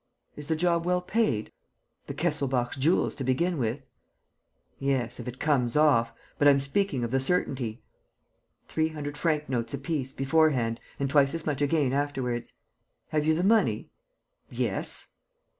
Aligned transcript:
"Is 0.35 0.47
the 0.47 0.55
job 0.55 0.83
well 0.83 1.03
paid?" 1.03 1.51
"The 2.07 2.15
Kesselbach's 2.15 2.75
jewels 2.75 3.13
to 3.17 3.23
begin 3.23 3.59
with." 3.59 3.85
"Yes, 4.79 5.19
if 5.19 5.27
it 5.27 5.37
comes 5.37 5.75
off... 5.75 6.11
but 6.39 6.47
I'm 6.47 6.59
speaking 6.59 7.03
of 7.03 7.11
the 7.11 7.19
certainty." 7.19 7.83
"Three 8.67 8.87
hundred 8.87 9.15
franc 9.15 9.47
notes 9.47 9.75
apiece, 9.75 10.15
beforehand, 10.15 10.79
and 10.99 11.07
twice 11.07 11.35
as 11.35 11.45
much 11.45 11.61
again 11.61 11.93
afterwards." 11.93 12.53
"Have 13.09 13.27
you 13.27 13.35
the 13.35 13.43
money?" 13.43 13.91
"Yes." 14.49 15.11